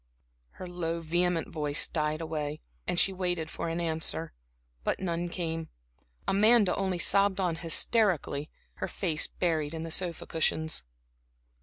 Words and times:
Her 0.53 0.67
low, 0.67 0.99
vehement 0.99 1.49
voice 1.49 1.87
died 1.87 2.21
away, 2.21 2.59
and 2.87 2.99
she 2.99 3.13
waited 3.13 3.51
for 3.51 3.69
an 3.69 3.79
answer; 3.79 4.33
but 4.83 4.99
none 4.99 5.29
came. 5.29 5.69
Amanda 6.27 6.75
only 6.75 6.97
sobbed 6.97 7.39
on 7.39 7.57
hysterically, 7.57 8.49
her 8.77 8.87
face 8.87 9.27
buried 9.27 9.75
in 9.75 9.83
the 9.83 9.91
sofa 9.91 10.25
cushions. 10.25 10.83